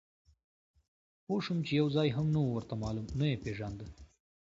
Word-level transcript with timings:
پوه 1.23 1.39
شوم 1.45 1.59
چې 1.65 1.71
یو 1.79 1.87
ځای 1.95 2.09
هم 2.15 2.27
نه 2.33 2.39
و 2.41 2.47
ورته 2.55 2.75
معلوم، 2.81 3.07
نه 3.19 3.25
یې 3.31 3.41
پېژانده. 3.43 3.87